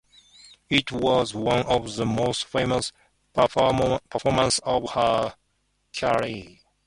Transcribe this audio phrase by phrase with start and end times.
[0.67, 2.91] It was one of the most famous
[3.35, 5.35] performances of her
[5.95, 6.57] career.